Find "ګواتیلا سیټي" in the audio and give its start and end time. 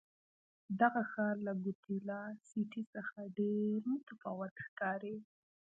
1.63-2.83